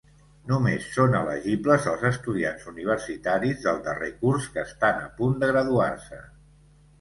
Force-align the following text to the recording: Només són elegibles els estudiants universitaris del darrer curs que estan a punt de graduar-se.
Només 0.51 0.85
són 0.93 1.17
elegibles 1.17 1.85
els 1.91 2.05
estudiants 2.09 2.65
universitaris 2.71 3.61
del 3.67 3.83
darrer 3.89 4.09
curs 4.25 4.49
que 4.57 4.63
estan 4.71 5.05
a 5.05 5.13
punt 5.21 5.37
de 5.45 5.53
graduar-se. 5.53 6.25